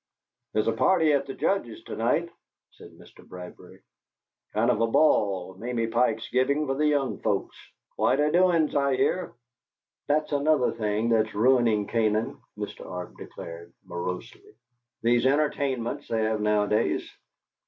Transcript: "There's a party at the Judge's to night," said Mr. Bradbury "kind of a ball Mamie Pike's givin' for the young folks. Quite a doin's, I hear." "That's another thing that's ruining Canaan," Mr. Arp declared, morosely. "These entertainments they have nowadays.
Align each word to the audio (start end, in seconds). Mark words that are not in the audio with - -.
"There's 0.53 0.67
a 0.67 0.71
party 0.73 1.13
at 1.13 1.27
the 1.27 1.35
Judge's 1.35 1.83
to 1.83 1.95
night," 1.95 2.27
said 2.71 2.89
Mr. 2.97 3.23
Bradbury 3.23 3.81
"kind 4.51 4.71
of 4.71 4.81
a 4.81 4.87
ball 4.87 5.53
Mamie 5.53 5.85
Pike's 5.89 6.27
givin' 6.29 6.65
for 6.65 6.73
the 6.73 6.87
young 6.87 7.19
folks. 7.19 7.55
Quite 7.97 8.19
a 8.19 8.31
doin's, 8.31 8.75
I 8.75 8.95
hear." 8.95 9.35
"That's 10.07 10.31
another 10.31 10.71
thing 10.71 11.09
that's 11.09 11.35
ruining 11.35 11.85
Canaan," 11.85 12.39
Mr. 12.57 12.83
Arp 12.83 13.15
declared, 13.15 13.73
morosely. 13.85 14.55
"These 15.03 15.27
entertainments 15.27 16.07
they 16.07 16.23
have 16.23 16.41
nowadays. 16.41 17.07